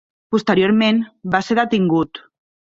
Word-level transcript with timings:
Posteriorment 0.35 1.03
va 1.37 1.43
ser 1.51 1.61
detingut. 1.63 2.25